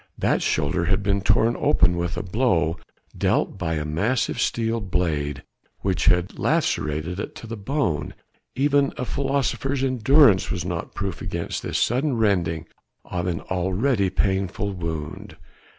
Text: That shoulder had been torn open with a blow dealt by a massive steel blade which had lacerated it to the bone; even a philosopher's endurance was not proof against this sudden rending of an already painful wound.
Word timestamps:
That 0.17 0.41
shoulder 0.41 0.85
had 0.85 1.03
been 1.03 1.21
torn 1.21 1.55
open 1.59 1.95
with 1.95 2.17
a 2.17 2.23
blow 2.23 2.77
dealt 3.15 3.59
by 3.59 3.75
a 3.75 3.85
massive 3.85 4.41
steel 4.41 4.79
blade 4.81 5.43
which 5.81 6.05
had 6.05 6.39
lacerated 6.39 7.19
it 7.19 7.35
to 7.35 7.45
the 7.45 7.55
bone; 7.55 8.15
even 8.55 8.93
a 8.97 9.05
philosopher's 9.05 9.83
endurance 9.83 10.49
was 10.49 10.65
not 10.65 10.95
proof 10.95 11.21
against 11.21 11.61
this 11.61 11.77
sudden 11.77 12.17
rending 12.17 12.65
of 13.05 13.27
an 13.27 13.41
already 13.41 14.09
painful 14.09 14.71
wound. 14.73 15.37